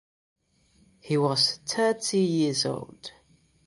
He 0.99 1.15
was 1.15 1.59
thirty 1.67 2.17
years 2.21 2.65
old. 2.65 3.11